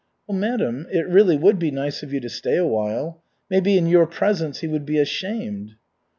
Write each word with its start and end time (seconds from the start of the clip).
"Well, 0.25 0.35
madam, 0.35 0.87
it 0.89 1.07
really 1.07 1.37
would 1.37 1.59
be 1.59 1.69
nice 1.69 2.01
of 2.01 2.11
you 2.11 2.19
to 2.21 2.27
stay 2.31 2.57
a 2.57 2.65
while. 2.65 3.21
Maybe 3.51 3.77
in 3.77 3.85
your 3.85 4.07
presence 4.07 4.61
he 4.61 4.67
would 4.67 4.83
be 4.83 4.97
ashamed." 4.97 5.75